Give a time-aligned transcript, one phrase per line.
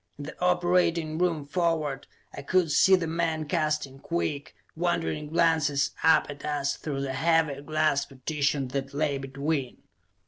[0.17, 6.27] In the operating room forward, I could see the men casting quick, wondering glances up
[6.27, 9.83] at us through the heavy glass partition that lay between.